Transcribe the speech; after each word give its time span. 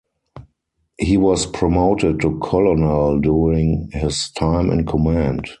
He 0.99 1.15
was 1.15 1.45
promoted 1.45 2.21
to 2.21 2.39
colonel 2.41 3.19
during 3.19 3.89
his 3.93 4.31
time 4.31 4.71
in 4.71 4.87
command. 4.87 5.45